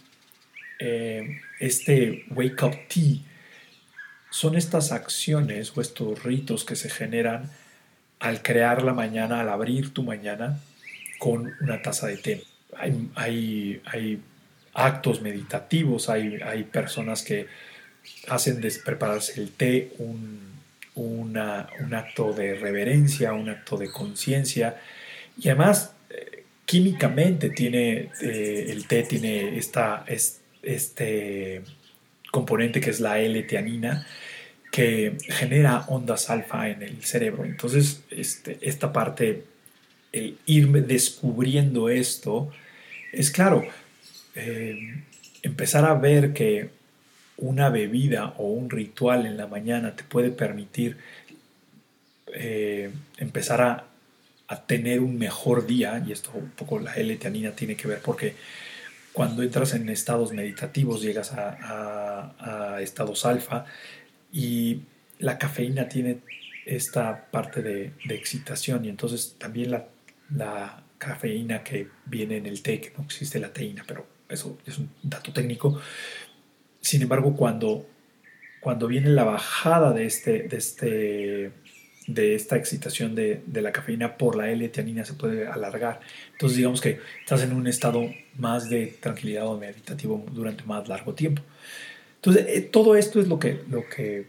eh, 0.78 1.40
este 1.58 2.24
wake 2.30 2.64
up 2.64 2.76
tea 2.88 3.18
son 4.30 4.56
estas 4.56 4.92
acciones 4.92 5.76
o 5.76 5.80
estos 5.80 6.22
ritos 6.22 6.64
que 6.64 6.76
se 6.76 6.90
generan 6.90 7.50
al 8.20 8.42
crear 8.42 8.82
la 8.82 8.92
mañana, 8.92 9.40
al 9.40 9.48
abrir 9.48 9.92
tu 9.92 10.02
mañana 10.02 10.60
con 11.18 11.52
una 11.60 11.82
taza 11.82 12.08
de 12.08 12.16
té. 12.18 12.44
Hay, 12.76 13.10
hay, 13.84 14.20
actos 14.74 15.22
meditativos, 15.22 16.08
hay, 16.08 16.36
hay, 16.36 16.62
personas 16.62 17.22
que 17.22 17.46
hacen 18.28 18.60
de 18.60 18.70
prepararse 18.84 19.40
el 19.40 19.50
té 19.50 19.92
un, 19.98 20.38
un 20.94 21.36
acto 21.36 22.32
de 22.32 22.54
reverencia, 22.54 23.32
un 23.32 23.48
acto 23.48 23.76
de 23.76 23.90
conciencia 23.90 24.76
y 25.36 25.48
además 25.48 25.94
eh, 26.10 26.44
químicamente 26.64 27.50
tiene 27.50 28.10
eh, 28.20 28.66
el 28.68 28.86
té 28.86 29.02
tiene 29.02 29.58
esta, 29.58 30.04
este 30.62 31.62
componente 32.30 32.80
que 32.80 32.90
es 32.90 33.00
la 33.00 33.20
L-teanina 33.20 34.06
que 34.70 35.16
genera 35.28 35.86
ondas 35.88 36.30
alfa 36.30 36.68
en 36.68 36.82
el 36.82 37.02
cerebro. 37.02 37.44
Entonces, 37.44 38.02
este, 38.10 38.58
esta 38.60 38.92
parte, 38.92 39.44
el 40.12 40.36
irme 40.46 40.82
descubriendo 40.82 41.88
esto, 41.88 42.50
es 43.12 43.30
claro, 43.30 43.66
eh, 44.34 45.02
empezar 45.42 45.84
a 45.84 45.94
ver 45.94 46.32
que 46.32 46.70
una 47.38 47.70
bebida 47.70 48.34
o 48.36 48.48
un 48.48 48.68
ritual 48.68 49.26
en 49.26 49.36
la 49.36 49.46
mañana 49.46 49.94
te 49.94 50.04
puede 50.04 50.30
permitir 50.30 50.96
eh, 52.34 52.90
empezar 53.16 53.62
a, 53.62 53.84
tener 54.66 55.00
un 55.00 55.18
mejor 55.18 55.66
día, 55.66 56.02
y 56.06 56.12
esto 56.12 56.30
un 56.34 56.50
poco 56.50 56.78
la 56.78 56.94
L-teanina 56.94 57.50
tiene 57.50 57.76
que 57.76 57.86
ver 57.86 58.00
porque 58.00 58.34
cuando 59.18 59.42
entras 59.42 59.74
en 59.74 59.88
estados 59.88 60.32
meditativos 60.32 61.02
llegas 61.02 61.32
a, 61.32 62.78
estados 62.80 63.26
alfa 63.26 63.64
y 64.32 64.82
la 65.18 65.36
cafeína 65.38 65.88
tiene 65.88 66.20
esta 66.64 67.28
parte 67.28 67.60
de, 67.60 67.94
excitación 68.10 68.84
y 68.84 68.90
entonces 68.90 69.34
también 69.36 69.72
la, 69.72 70.84
cafeína 70.98 71.64
que 71.64 71.88
viene 72.06 72.36
en 72.36 72.46
el 72.46 72.62
té, 72.62 72.92
no 72.96 73.02
existe 73.02 73.40
la 73.40 73.52
teína, 73.52 73.84
pero 73.88 74.06
eso 74.28 74.56
es 74.64 74.78
un 74.78 74.88
dato 75.02 75.32
técnico. 75.32 75.80
Sin 76.80 77.02
embargo, 77.02 77.34
cuando, 77.34 77.88
cuando 78.60 78.86
viene 78.86 79.08
la 79.08 79.24
bajada 79.24 79.92
de, 79.92 80.06
este, 80.06 80.42
de, 80.44 80.56
este, 80.56 81.52
de 82.08 82.34
esta 82.34 82.56
excitación 82.56 83.14
de, 83.14 83.42
de 83.46 83.62
la 83.62 83.70
cafeína 83.70 84.16
por 84.16 84.34
la 84.34 84.50
L-teanina 84.50 85.04
se 85.04 85.12
puede 85.12 85.46
alargar. 85.46 86.00
Entonces 86.32 86.56
digamos 86.56 86.80
que 86.80 86.98
estás 87.20 87.42
en 87.42 87.52
un 87.52 87.66
estado 87.66 88.10
más 88.36 88.68
de 88.68 88.86
tranquilidad 88.98 89.46
o 89.46 89.58
meditativo 89.58 90.24
durante 90.32 90.64
más 90.64 90.88
largo 90.88 91.14
tiempo. 91.14 91.42
Entonces, 92.16 92.46
eh, 92.48 92.62
todo 92.62 92.96
esto 92.96 93.20
es 93.20 93.28
lo 93.28 93.38
que, 93.38 93.60
lo 93.70 93.88
que 93.88 94.26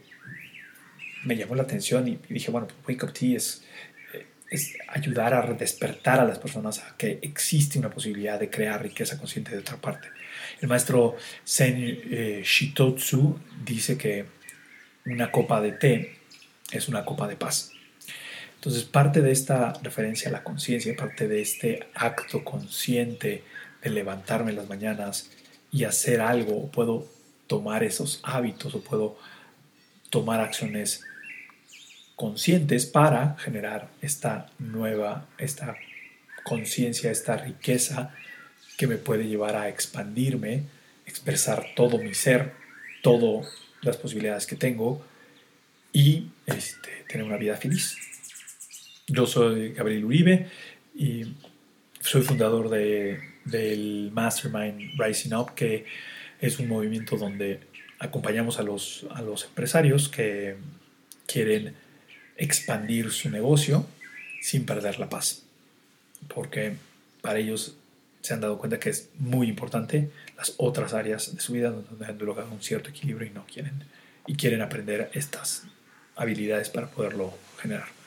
me 1.24 1.36
llamó 1.36 1.54
la 1.54 1.64
atención 1.64 2.06
y, 2.06 2.18
dije, 2.28 2.50
bueno, 2.50 2.68
Wake 2.88 3.04
Up 3.04 3.12
Tea 3.12 3.36
es, 3.36 3.64
eh, 4.14 4.26
es 4.48 4.74
ayudar 4.88 5.34
a 5.34 5.42
despertar 5.54 6.20
a 6.20 6.24
las 6.24 6.38
personas 6.38 6.78
a 6.78 6.96
que 6.96 7.18
existe 7.22 7.78
una 7.78 7.90
posibilidad 7.90 8.38
de 8.38 8.48
crear 8.48 8.82
riqueza 8.82 9.18
consciente 9.18 9.52
de 9.52 9.58
otra 9.58 9.76
parte. 9.76 10.08
El 10.60 10.68
maestro 10.68 11.16
Zen 11.44 11.76
eh, 11.78 12.42
Shitotsu 12.44 13.40
dice 13.64 13.96
que 13.96 14.26
una 15.06 15.32
copa 15.32 15.60
de 15.60 15.72
té 15.72 16.19
es 16.72 16.88
una 16.88 17.04
copa 17.04 17.28
de 17.28 17.36
paz. 17.36 17.72
Entonces, 18.56 18.84
parte 18.84 19.22
de 19.22 19.32
esta 19.32 19.72
referencia 19.82 20.28
a 20.28 20.32
la 20.32 20.44
conciencia, 20.44 20.94
parte 20.94 21.26
de 21.26 21.40
este 21.40 21.88
acto 21.94 22.44
consciente 22.44 23.42
de 23.82 23.90
levantarme 23.90 24.50
en 24.50 24.56
las 24.56 24.68
mañanas 24.68 25.30
y 25.72 25.84
hacer 25.84 26.20
algo, 26.20 26.70
puedo 26.70 27.06
tomar 27.46 27.82
esos 27.82 28.20
hábitos 28.22 28.74
o 28.74 28.82
puedo 28.82 29.18
tomar 30.10 30.40
acciones 30.40 31.02
conscientes 32.16 32.84
para 32.84 33.36
generar 33.38 33.88
esta 34.02 34.50
nueva, 34.58 35.26
esta 35.38 35.76
conciencia, 36.44 37.10
esta 37.10 37.38
riqueza 37.38 38.12
que 38.76 38.86
me 38.86 38.96
puede 38.96 39.26
llevar 39.26 39.56
a 39.56 39.68
expandirme, 39.70 40.64
expresar 41.06 41.68
todo 41.74 41.96
mi 41.96 42.12
ser, 42.12 42.52
todas 43.02 43.46
las 43.80 43.96
posibilidades 43.96 44.46
que 44.46 44.56
tengo 44.56 45.02
y 45.92 46.28
este, 46.46 47.04
tener 47.08 47.26
una 47.26 47.36
vida 47.36 47.56
feliz. 47.56 47.96
Yo 49.06 49.26
soy 49.26 49.72
Gabriel 49.72 50.04
Uribe 50.04 50.48
y 50.94 51.24
soy 52.00 52.22
fundador 52.22 52.68
de, 52.68 53.20
del 53.44 54.10
Mastermind 54.12 54.92
Rising 54.98 55.34
Up, 55.34 55.54
que 55.54 55.84
es 56.40 56.58
un 56.58 56.68
movimiento 56.68 57.16
donde 57.16 57.60
acompañamos 57.98 58.58
a 58.58 58.62
los, 58.62 59.06
a 59.10 59.22
los 59.22 59.44
empresarios 59.44 60.08
que 60.08 60.56
quieren 61.26 61.74
expandir 62.36 63.10
su 63.10 63.30
negocio 63.30 63.86
sin 64.40 64.64
perder 64.64 64.98
la 64.98 65.08
paz. 65.08 65.44
Porque 66.28 66.74
para 67.20 67.38
ellos 67.38 67.76
se 68.22 68.34
han 68.34 68.40
dado 68.40 68.58
cuenta 68.58 68.78
que 68.78 68.90
es 68.90 69.10
muy 69.18 69.48
importante 69.48 70.10
las 70.36 70.54
otras 70.56 70.94
áreas 70.94 71.34
de 71.34 71.40
su 71.40 71.52
vida 71.52 71.70
donde 71.70 72.06
han 72.06 72.18
logrado 72.18 72.50
un 72.50 72.62
cierto 72.62 72.90
equilibrio 72.90 73.26
y 73.26 73.30
no 73.30 73.46
quieren 73.46 73.84
y 74.26 74.34
quieren 74.34 74.60
aprender 74.62 75.10
estas 75.14 75.64
habilidades 76.16 76.68
para 76.68 76.88
poderlo 76.88 77.32
generar. 77.58 78.00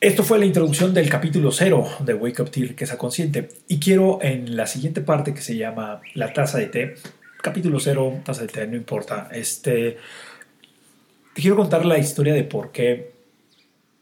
Esto 0.00 0.22
fue 0.22 0.38
la 0.38 0.46
introducción 0.46 0.94
del 0.94 1.08
capítulo 1.08 1.50
0 1.50 1.88
de 2.00 2.14
Wake 2.14 2.42
Up 2.42 2.50
Tea 2.50 2.68
Riqueza 2.68 2.96
Consciente. 2.96 3.48
Y 3.66 3.80
quiero 3.80 4.20
en 4.22 4.56
la 4.56 4.68
siguiente 4.68 5.00
parte 5.00 5.34
que 5.34 5.40
se 5.40 5.56
llama 5.56 6.00
La 6.14 6.32
taza 6.32 6.58
de 6.58 6.66
té, 6.66 6.94
capítulo 7.42 7.80
0, 7.80 8.20
taza 8.24 8.42
de 8.42 8.48
té, 8.48 8.66
no 8.68 8.76
importa. 8.76 9.28
Este, 9.32 9.96
te 11.34 11.42
quiero 11.42 11.56
contar 11.56 11.84
la 11.84 11.98
historia 11.98 12.32
de 12.32 12.44
por 12.44 12.70
qué 12.70 13.10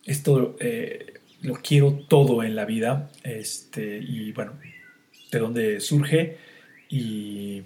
esto 0.04 0.56
eh, 0.60 1.14
lo 1.40 1.54
quiero 1.54 1.92
todo 2.08 2.42
en 2.42 2.56
la 2.56 2.66
vida. 2.66 3.10
Este, 3.22 3.96
y 3.96 4.32
bueno, 4.32 4.52
de 5.32 5.38
dónde 5.38 5.80
surge. 5.80 6.36
Y 6.90 7.62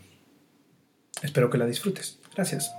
espero 1.20 1.50
que 1.50 1.58
la 1.58 1.66
disfrutes. 1.66 2.20
Gracias. 2.32 2.72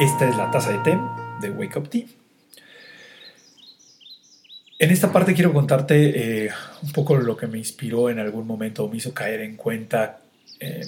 Esta 0.00 0.28
es 0.28 0.36
la 0.36 0.48
taza 0.48 0.70
de 0.70 0.78
té 0.78 0.96
de 1.40 1.50
Wake 1.50 1.76
Up 1.76 1.88
Tea. 1.90 2.04
En 4.78 4.92
esta 4.92 5.10
parte 5.10 5.34
quiero 5.34 5.52
contarte 5.52 6.44
eh, 6.44 6.50
un 6.84 6.92
poco 6.92 7.16
lo 7.16 7.36
que 7.36 7.48
me 7.48 7.58
inspiró 7.58 8.08
en 8.08 8.20
algún 8.20 8.46
momento 8.46 8.84
o 8.84 8.88
me 8.88 8.98
hizo 8.98 9.12
caer 9.12 9.40
en 9.40 9.56
cuenta 9.56 10.20
eh, 10.60 10.86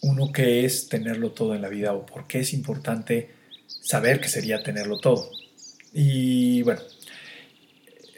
uno 0.00 0.32
que 0.32 0.64
es 0.64 0.88
tenerlo 0.88 1.30
todo 1.30 1.54
en 1.54 1.62
la 1.62 1.68
vida 1.68 1.92
o 1.92 2.04
por 2.04 2.26
qué 2.26 2.40
es 2.40 2.52
importante 2.54 3.30
saber 3.68 4.20
que 4.20 4.28
sería 4.28 4.64
tenerlo 4.64 4.98
todo. 4.98 5.30
Y 5.94 6.62
bueno, 6.62 6.80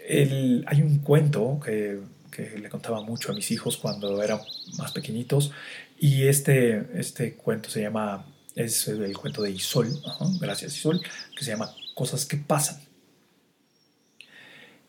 hay 0.08 0.80
un 0.80 1.00
cuento 1.00 1.60
que, 1.62 1.98
que, 2.30 2.58
le 2.58 2.70
contaba 2.70 3.02
mucho 3.02 3.32
a 3.32 3.34
mis 3.34 3.50
hijos 3.50 3.76
cuando 3.76 4.22
eran 4.22 4.40
más 4.78 4.92
pequeñitos 4.92 5.52
y 5.98 6.26
este, 6.26 6.86
este 6.98 7.34
cuento 7.34 7.68
se 7.68 7.82
llama 7.82 8.31
es 8.54 8.88
el 8.88 9.16
cuento 9.16 9.42
de 9.42 9.50
Isol, 9.50 9.88
gracias 10.40 10.76
Isol, 10.76 11.00
que 11.36 11.44
se 11.44 11.50
llama 11.50 11.74
Cosas 11.94 12.26
que 12.26 12.36
pasan. 12.36 12.80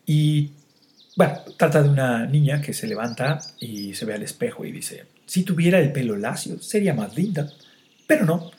Y 0.06 0.50
bueno, 1.16 1.40
trata 1.56 1.82
de 1.82 1.88
una 1.88 2.26
niña 2.26 2.60
que 2.60 2.74
se 2.74 2.86
levanta 2.86 3.40
y 3.60 3.94
se 3.94 4.04
ve 4.04 4.14
al 4.14 4.22
espejo 4.22 4.64
y 4.64 4.72
dice, 4.72 5.06
si 5.26 5.42
tuviera 5.42 5.78
el 5.78 5.92
pelo 5.92 6.16
lacio 6.16 6.60
sería 6.60 6.94
más 6.94 7.16
linda, 7.16 7.50
pero 8.06 8.24
no. 8.24 8.50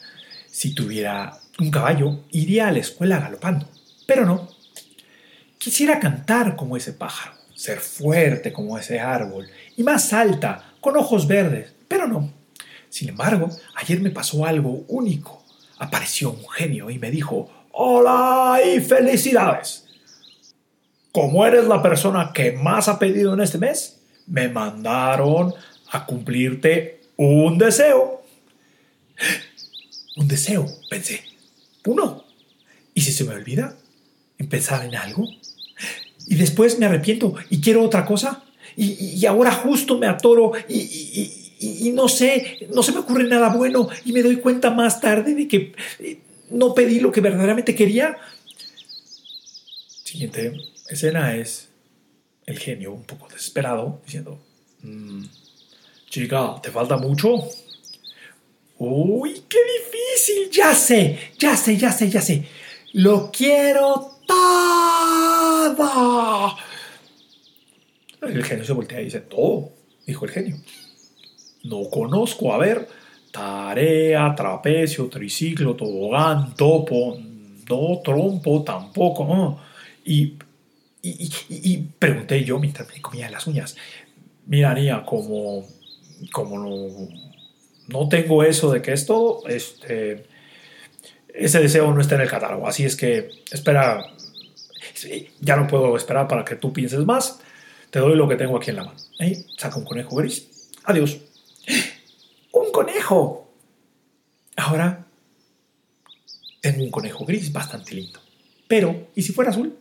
Si 0.48 0.74
tuviera 0.74 1.38
un 1.60 1.70
caballo 1.70 2.24
iría 2.32 2.68
a 2.68 2.72
la 2.72 2.80
escuela 2.80 3.20
galopando, 3.20 3.70
pero 4.06 4.26
no. 4.26 4.50
Quisiera 5.58 6.00
cantar 6.00 6.56
como 6.56 6.78
ese 6.78 6.94
pájaro, 6.94 7.36
ser 7.54 7.80
fuerte 7.80 8.54
como 8.54 8.78
ese 8.78 9.00
árbol 9.00 9.48
y 9.76 9.84
más 9.84 10.14
alta, 10.14 10.74
con 10.80 10.96
ojos 10.98 11.28
verdes, 11.28 11.74
pero 11.88 12.08
no. 12.08 12.32
Sin 12.96 13.10
embargo, 13.10 13.50
ayer 13.76 14.00
me 14.00 14.10
pasó 14.10 14.46
algo 14.46 14.86
único. 14.88 15.44
Apareció 15.80 16.32
un 16.32 16.48
genio 16.48 16.90
y 16.90 16.98
me 16.98 17.12
dijo, 17.12 17.52
hola 17.74 18.62
y 18.66 18.80
felicidades. 18.80 19.84
Como 21.12 21.46
eres 21.46 21.66
la 21.68 21.82
persona 21.82 22.32
que 22.34 22.54
más 22.54 22.88
ha 22.88 22.98
pedido 22.98 23.34
en 23.34 23.42
este 23.42 23.58
mes, 23.58 24.00
me 24.28 24.48
mandaron 24.48 25.54
a 25.92 26.06
cumplirte 26.06 27.02
un 27.18 27.58
deseo. 27.58 28.24
Un 30.16 30.30
deseo, 30.30 30.66
pensé. 30.90 31.22
Uno. 31.86 32.24
¿Y 32.94 33.02
si 33.02 33.12
se 33.12 33.26
me 33.26 33.34
olvida? 33.34 33.76
¿Empezar 34.38 34.86
en 34.86 34.96
algo? 34.96 35.28
Y 36.28 36.36
después 36.36 36.80
me 36.80 36.86
arrepiento 36.86 37.36
y 37.50 37.60
quiero 37.60 37.84
otra 37.84 38.06
cosa. 38.06 38.46
Y, 38.78 39.26
ahora 39.26 39.52
justo 39.52 39.98
me 39.98 40.08
atoro 40.08 40.54
y, 40.70 41.45
no 41.94 42.08
sé, 42.08 42.68
no 42.74 42.84
se 42.84 42.92
me 42.92 43.00
ocurre 43.00 43.24
nada 43.26 43.50
bueno 43.50 43.88
y 44.04 44.12
me 44.12 44.22
doy 44.22 44.38
cuenta 44.38 44.72
más 44.72 45.00
tarde 45.00 45.34
de 45.34 45.48
que 45.48 45.74
eh, 46.00 46.20
no 46.50 46.74
pedí 46.74 47.00
lo 47.00 47.12
que 47.12 47.22
verdaderamente 47.22 47.76
quería. 47.76 48.18
Siguiente 50.04 50.54
escena 50.90 51.36
es 51.36 51.70
el 52.46 52.60
genio 52.60 52.94
un 52.94 53.04
poco 53.04 53.28
desesperado 53.28 54.02
diciendo, 54.06 54.40
mm, 54.82 55.24
chica, 56.10 56.56
¿te 56.62 56.72
falta 56.72 56.98
mucho? 56.98 57.50
Uy, 58.78 59.44
qué 59.48 59.58
difícil, 59.80 60.52
ya 60.52 60.76
sé, 60.76 61.32
ya 61.40 61.56
sé, 61.56 61.78
ya 61.78 61.92
sé, 61.92 62.10
ya 62.10 62.22
sé. 62.22 62.46
Lo 62.94 63.32
quiero 63.32 64.20
todo. 64.28 65.76
El 68.22 68.44
genio 68.44 68.66
se 68.66 68.74
voltea 68.74 69.02
y 69.02 69.06
dice, 69.06 69.22
todo, 69.22 69.72
dijo 70.06 70.26
el 70.26 70.32
genio. 70.32 70.58
No 71.66 71.90
conozco, 71.90 72.54
a 72.54 72.58
ver, 72.58 72.88
tarea, 73.32 74.34
trapecio, 74.36 75.08
triciclo, 75.08 75.76
tobogán, 75.76 76.56
topo, 76.56 77.18
no, 77.70 78.00
trompo, 78.04 78.64
tampoco. 78.64 79.60
Y, 80.06 80.38
y, 81.02 81.78
pregunté 82.00 82.44
yo 82.44 82.60
mientras 82.60 82.88
me 82.88 83.02
comía 83.02 83.30
las 83.30 83.46
uñas, 83.48 83.76
mira, 84.46 84.74
Nia, 84.74 85.04
como, 85.06 85.66
como 86.32 86.60
no, 86.60 87.08
no 87.88 88.10
tengo 88.10 88.44
eso 88.44 88.72
de 88.72 88.82
que 88.82 88.94
esto, 88.94 89.44
este, 89.48 90.26
ese 91.34 91.60
deseo 91.60 91.92
no 91.94 92.02
está 92.02 92.16
en 92.16 92.22
el 92.22 92.30
catálogo. 92.30 92.68
Así 92.68 92.86
es 92.86 92.96
que 92.96 93.30
espera, 93.52 94.06
ya 95.42 95.56
no 95.56 95.68
puedo 95.68 95.96
esperar 95.98 96.28
para 96.28 96.46
que 96.46 96.56
tú 96.56 96.72
pienses 96.74 97.06
más. 97.06 97.40
Te 97.90 98.00
doy 98.00 98.16
lo 98.16 98.28
que 98.28 98.36
tengo 98.36 98.58
aquí 98.58 98.72
en 98.72 98.78
la 98.78 98.86
mano. 98.86 98.98
Saca 99.58 99.78
un 99.78 99.86
conejo 99.86 100.16
gris. 100.16 100.72
Adiós. 100.84 101.20
Ahora 104.56 105.06
tengo 106.62 106.84
un 106.84 106.92
conejo 106.92 107.26
gris 107.26 107.52
bastante 107.52 107.94
lindo. 107.94 108.20
Pero, 108.68 109.10
¿y 109.16 109.22
si 109.22 109.32
fuera 109.32 109.52
azul? 109.52 109.78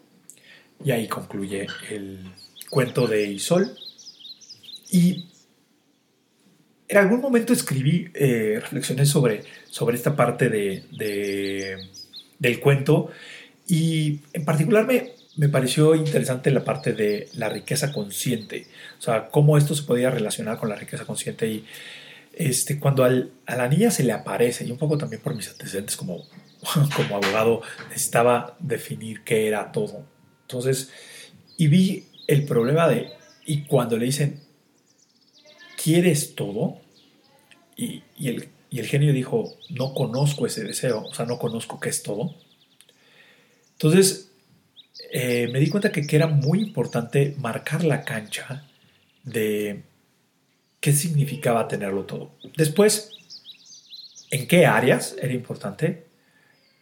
Y 0.84 0.90
ahí 0.90 1.08
concluye 1.08 1.66
el 1.90 2.20
cuento 2.68 3.06
de 3.06 3.30
Isol. 3.30 3.74
Y 4.90 5.26
en 6.88 6.98
algún 6.98 7.20
momento 7.20 7.52
escribí 7.52 8.10
eh, 8.14 8.58
reflexiones 8.60 9.08
sobre, 9.08 9.44
sobre 9.70 9.96
esta 9.96 10.14
parte 10.14 10.50
de, 10.50 11.78
del 12.38 12.60
cuento 12.60 13.10
y 13.66 14.20
en 14.34 14.44
particular 14.44 14.86
me, 14.86 15.12
me 15.36 15.48
pareció 15.48 15.94
interesante 15.94 16.50
la 16.50 16.62
parte 16.62 16.92
de 16.92 17.28
la 17.34 17.48
riqueza 17.48 17.92
consciente, 17.92 18.66
o 18.98 19.02
sea, 19.02 19.28
cómo 19.28 19.56
esto 19.56 19.74
se 19.74 19.84
podía 19.84 20.10
relacionar 20.10 20.58
con 20.58 20.68
la 20.68 20.76
riqueza 20.76 21.06
consciente 21.06 21.48
y 21.48 21.64
este, 22.36 22.78
cuando 22.78 23.04
al, 23.04 23.32
a 23.46 23.56
la 23.56 23.68
niña 23.68 23.90
se 23.90 24.04
le 24.04 24.12
aparece, 24.12 24.64
y 24.64 24.70
un 24.70 24.78
poco 24.78 24.98
también 24.98 25.22
por 25.22 25.34
mis 25.34 25.48
antecedentes 25.48 25.96
como, 25.96 26.24
como 26.96 27.16
abogado, 27.16 27.62
necesitaba 27.88 28.56
definir 28.60 29.22
qué 29.22 29.48
era 29.48 29.72
todo. 29.72 30.06
Entonces, 30.42 30.90
y 31.56 31.68
vi 31.68 32.04
el 32.26 32.44
problema 32.44 32.88
de, 32.88 33.10
y 33.46 33.64
cuando 33.64 33.96
le 33.96 34.06
dicen, 34.06 34.40
¿quieres 35.82 36.34
todo? 36.34 36.80
Y, 37.76 38.02
el, 38.18 38.50
genio 38.86 39.12
dijo, 39.12 39.56
no 39.70 39.94
conozco 39.94 40.46
ese 40.46 40.64
deseo, 40.64 41.02
o 41.02 41.14
sea, 41.14 41.26
no 41.26 41.38
conozco 41.38 41.78
qué 41.78 41.90
es 41.90 42.02
todo. 42.02 42.34
Entonces, 43.72 44.32
eh, 45.12 45.48
me 45.52 45.60
di 45.60 45.68
cuenta 45.68 45.92
que, 45.92 46.06
que, 46.06 46.16
era 46.16 46.26
muy 46.26 46.60
importante 46.60 47.34
marcar 47.38 47.84
la 47.84 48.02
cancha 48.02 48.66
de 49.22 49.84
qué 50.84 50.92
significaba 50.92 51.66
tenerlo 51.66 52.04
todo. 52.04 52.32
Después, 52.58 53.08
en 54.30 54.46
qué 54.46 54.66
áreas 54.66 55.16
era 55.18 55.32
importante. 55.32 56.04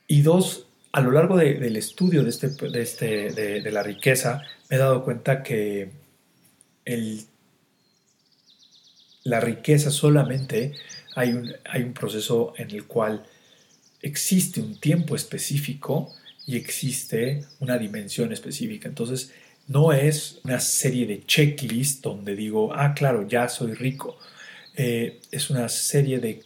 Y 0.09 0.23
dos, 0.23 0.67
a 0.91 1.01
lo 1.01 1.13
largo 1.13 1.37
del 1.37 1.77
estudio 1.77 2.25
de, 2.25 2.31
este, 2.31 2.49
este, 2.83 3.31
de 3.61 3.71
la 3.71 3.85
riqueza, 3.85 4.43
me 4.69 4.75
he 4.75 4.79
dado 4.81 5.05
cuenta 5.05 5.45
que 5.45 5.93
la 9.23 9.39
riqueza 9.39 9.93
solamente 9.93 10.73
hay 11.15 11.35
un, 11.35 11.53
hay 11.65 11.85
un 11.85 11.93
proceso 11.93 12.55
en 12.57 12.73
el 12.73 12.89
cual 12.89 13.25
existe 14.01 14.61
un 14.61 14.81
tiempo 14.81 15.15
específico 15.15 16.13
y 16.45 16.57
existe 16.57 17.45
una 17.61 17.79
dimensión 17.79 18.33
específica. 18.33 18.89
Entonces, 18.89 19.31
no 19.69 19.93
es 19.93 20.41
una 20.45 20.61
serie 20.61 21.07
de 21.07 21.25
checklists 21.25 22.03
donde 22.03 22.37
digo, 22.37 22.73
ah, 22.75 22.95
claro, 22.95 23.27
ya 23.27 23.49
soy 23.49 23.75
rico. 23.75 24.19
Eh, 24.77 25.21
es 25.31 25.51
una 25.51 25.69
serie 25.69 26.19
de 26.19 26.43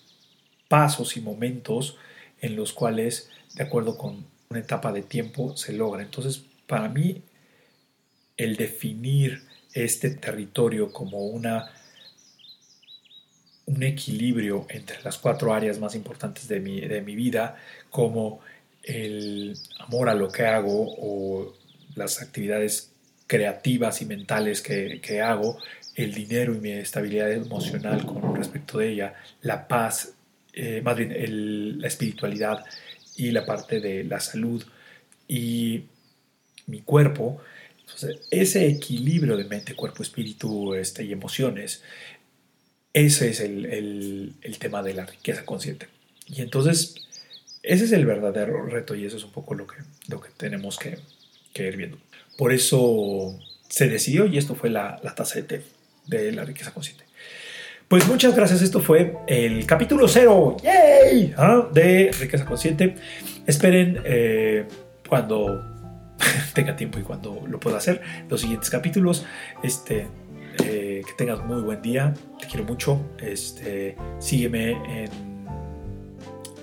pasos 0.68 1.16
y 1.16 1.20
momentos 1.20 1.96
en 2.40 2.56
los 2.56 2.72
cuales, 2.72 3.30
de 3.54 3.64
acuerdo 3.64 3.96
con 3.96 4.26
una 4.50 4.60
etapa 4.60 4.92
de 4.92 5.02
tiempo, 5.02 5.56
se 5.56 5.72
logra. 5.72 6.02
Entonces, 6.02 6.42
para 6.66 6.88
mí, 6.88 7.22
el 8.36 8.56
definir 8.56 9.42
este 9.72 10.10
territorio 10.10 10.92
como 10.92 11.26
una 11.26 11.70
un 13.66 13.82
equilibrio 13.82 14.64
entre 14.68 15.02
las 15.02 15.18
cuatro 15.18 15.52
áreas 15.52 15.78
más 15.80 15.94
importantes 15.96 16.46
de 16.46 16.60
mi, 16.60 16.80
de 16.80 17.02
mi 17.02 17.16
vida, 17.16 17.56
como 17.90 18.40
el 18.84 19.58
amor 19.80 20.08
a 20.08 20.14
lo 20.14 20.30
que 20.30 20.44
hago 20.44 20.94
o 20.98 21.52
las 21.96 22.22
actividades 22.22 22.92
creativas 23.26 24.02
y 24.02 24.06
mentales 24.06 24.62
que, 24.62 25.00
que 25.00 25.20
hago, 25.20 25.58
el 25.94 26.12
dinero 26.12 26.54
y 26.54 26.58
mi 26.58 26.70
estabilidad 26.72 27.32
emocional 27.32 28.04
con 28.04 28.36
respecto 28.36 28.78
de 28.78 28.92
ella, 28.92 29.14
la 29.42 29.66
paz, 29.66 30.12
eh, 30.52 30.80
más 30.82 30.96
bien 30.96 31.12
el, 31.12 31.80
la 31.80 31.88
espiritualidad 31.88 32.64
y 33.16 33.30
la 33.30 33.46
parte 33.46 33.80
de 33.80 34.04
la 34.04 34.20
salud 34.20 34.62
y 35.26 35.84
mi 36.66 36.80
cuerpo. 36.80 37.40
Ese 38.30 38.66
equilibrio 38.66 39.36
de 39.36 39.44
mente, 39.44 39.74
cuerpo, 39.74 40.02
espíritu 40.02 40.74
este, 40.74 41.04
y 41.04 41.12
emociones 41.12 41.82
ese 42.96 43.28
es 43.28 43.40
el, 43.40 44.34
tema 44.58 44.82
de 44.82 44.94
la 44.94 45.04
riqueza 45.04 45.44
consciente. 45.44 45.86
Y 46.28 46.40
entonces, 46.40 46.94
ese 47.62 47.84
es 47.84 47.92
el 47.92 48.06
verdadero 48.06 48.64
reto 48.64 48.94
y 48.94 49.04
eso 49.04 49.18
es 49.18 49.24
un 49.24 49.32
poco 49.32 49.54
lo 49.54 49.66
que, 49.66 49.76
lo 50.08 50.18
que 50.18 50.30
tenemos 50.34 50.78
que, 50.78 50.98
ir 51.62 51.76
viendo. 51.76 51.98
Por 52.36 52.52
eso 52.52 53.38
se 53.68 53.88
decidió 53.88 54.26
y 54.26 54.38
esto 54.38 54.54
fue 54.54 54.70
la, 54.70 55.00
la 55.02 55.14
tasa 55.14 55.36
de 55.36 55.42
té 55.42 55.62
de 56.06 56.32
la 56.32 56.44
riqueza 56.44 56.72
consciente. 56.72 57.04
Pues 57.88 58.08
muchas 58.08 58.34
gracias, 58.34 58.62
esto 58.62 58.80
fue 58.80 59.16
el 59.28 59.64
capítulo 59.64 60.08
cero 60.08 60.56
¡Yay! 60.62 61.34
¿Ah? 61.36 61.68
de 61.72 62.10
riqueza 62.18 62.44
consciente. 62.44 62.96
Esperen 63.46 64.00
eh, 64.04 64.64
cuando 65.08 65.62
tenga 66.54 66.74
tiempo 66.74 66.98
y 66.98 67.02
cuando 67.02 67.44
lo 67.46 67.60
pueda 67.60 67.76
hacer 67.76 68.00
los 68.28 68.40
siguientes 68.40 68.70
capítulos. 68.70 69.24
Este, 69.62 70.08
eh, 70.64 71.02
que 71.06 71.12
tengas 71.16 71.44
muy 71.44 71.62
buen 71.62 71.80
día. 71.80 72.12
Te 72.40 72.46
quiero 72.48 72.64
mucho. 72.64 73.00
Este, 73.20 73.94
sígueme 74.18 74.72
en, 75.04 75.10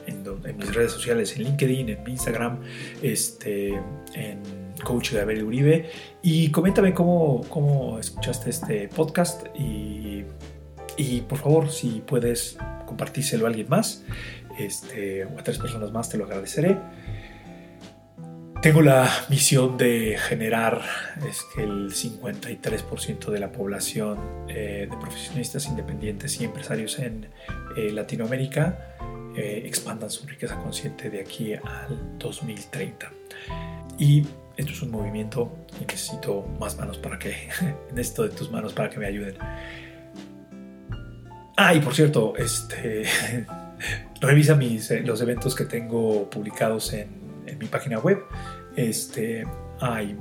en, 0.08 0.58
mis 0.58 0.76
redes 0.76 0.92
sociales, 0.92 1.38
en 1.38 1.44
LinkedIn, 1.44 1.90
en 1.90 2.00
Instagram, 2.06 2.60
este, 3.02 3.80
en 4.14 4.63
Coach 4.84 5.14
Gabriel 5.14 5.44
Uribe. 5.44 5.90
Y 6.22 6.52
coméntame 6.52 6.94
cómo, 6.94 7.42
cómo 7.50 8.00
escuchaste 8.00 8.50
este 8.50 8.88
podcast. 8.88 9.48
Y, 9.56 10.24
y, 10.98 11.22
por 11.22 11.40
favor, 11.40 11.70
si 11.72 12.04
puedes 12.06 12.58
compartírselo 12.86 13.46
a 13.46 13.50
alguien 13.50 13.68
más 13.70 14.04
este, 14.60 15.26
o 15.26 15.40
a 15.40 15.44
tres 15.44 15.58
personas 15.58 15.92
más, 15.92 16.10
te 16.10 16.18
lo 16.18 16.26
agradeceré. 16.26 16.78
Tengo 18.64 18.82
la 18.82 19.12
misión 19.30 19.78
de 19.78 20.18
generar 20.18 20.84
es 21.30 21.44
que 21.54 21.64
el 21.64 21.92
53% 21.92 23.30
de 23.30 23.38
la 23.38 23.52
población 23.52 24.18
eh, 24.48 24.88
de 24.90 24.98
profesionistas 24.98 25.66
independientes 25.66 26.40
y 26.40 26.46
empresarios 26.46 26.98
en 27.00 27.28
eh, 27.76 27.92
Latinoamérica 27.92 28.96
eh, 29.36 29.64
expandan 29.66 30.10
su 30.10 30.26
riqueza 30.26 30.56
consciente 30.60 31.10
de 31.10 31.20
aquí 31.20 31.54
al 31.56 32.18
2030. 32.20 33.12
Y 33.98 34.26
esto 34.58 34.72
es 34.72 34.82
un 34.82 34.92
movimiento 34.92 35.52
y 35.80 35.86
necesito 35.86 36.46
más 36.60 36.78
manos 36.78 36.98
para 36.98 37.18
que, 37.18 37.36
necesito 37.92 38.24
de 38.24 38.30
tus 38.30 38.52
manos 38.52 38.74
para 38.74 38.90
que 38.90 39.00
me 39.00 39.08
ayuden. 39.08 39.36
Ah, 41.56 41.74
y 41.74 41.80
por 41.80 41.94
cierto, 41.94 42.34
este, 42.38 43.04
revisa 44.22 44.56
mis, 44.56 44.90
eh, 44.92 45.02
los 45.02 45.22
eventos 45.22 45.56
que 45.56 45.66
tengo 45.66 46.30
publicados 46.30 46.94
en, 46.94 47.24
mi 47.60 47.68
página 47.68 48.00
web. 48.00 48.20
Este, 48.76 49.46
hay 49.80 50.18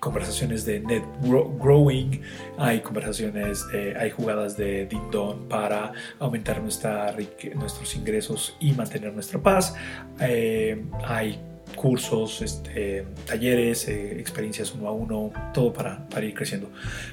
conversaciones 0.00 0.64
de 0.64 0.80
net 0.80 1.02
growing, 1.20 2.22
hay 2.56 2.80
conversaciones, 2.80 3.64
hay 3.96 4.10
jugadas 4.10 4.56
de 4.56 4.86
ding 4.86 5.10
dong 5.10 5.48
para 5.48 5.92
aumentar 6.18 6.62
nuestra, 6.62 7.14
nuestros 7.54 7.94
ingresos 7.94 8.56
y 8.58 8.72
mantener 8.72 9.12
nuestra 9.12 9.40
paz, 9.40 9.74
eh, 10.20 10.84
hay 11.04 11.38
cursos, 11.74 12.42
este, 12.42 13.04
talleres, 13.26 13.88
eh, 13.88 14.18
experiencias 14.20 14.72
uno 14.74 14.88
a 14.88 14.92
uno, 14.92 15.32
todo 15.52 15.72
para, 15.72 16.06
ir 16.22 16.34
creciendo. 16.34 16.70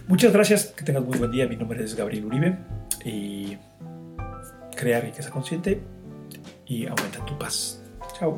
Muchas 0.07 0.33
gracias, 0.33 0.67
que 0.67 0.83
tengas 0.83 1.03
muy 1.03 1.17
buen 1.17 1.31
día. 1.31 1.47
Mi 1.47 1.55
nombre 1.55 1.83
es 1.83 1.95
Gabriel 1.95 2.25
Uribe 2.25 2.57
y 3.05 3.57
crea 4.75 5.01
riqueza 5.01 5.29
consciente 5.29 5.81
y 6.65 6.85
aumenta 6.85 7.25
tu 7.25 7.37
paz. 7.37 7.81
Chao. 8.17 8.37